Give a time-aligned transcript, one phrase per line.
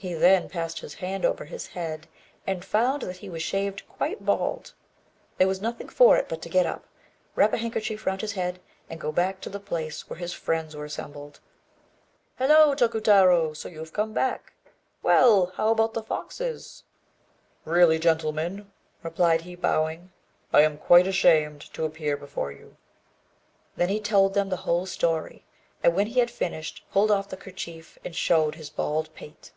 [0.00, 2.06] He then passed his hand over his head,
[2.46, 4.72] and found that he was shaved quite bald.
[5.38, 6.84] There was nothing for it but to get up,
[7.34, 10.76] wrap a handkerchief round his head, and go back to the place where his friends
[10.76, 11.40] were assembled.
[12.36, 13.56] "Hallo, Tokutarô!
[13.56, 14.52] so you've come back.
[15.02, 16.84] Well, how about the foxes?"
[17.64, 18.70] "Really, gentlemen,"
[19.02, 20.12] replied he, bowing,
[20.52, 22.76] "I am quite ashamed to appear before you."
[23.74, 25.44] Then he told them the whole story,
[25.82, 29.50] and, when he had finished, pulled off the kerchief, and showed his bald pate.